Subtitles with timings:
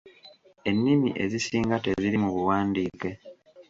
[0.69, 3.09] Ennimi ezisinga teziri mu buwandiike.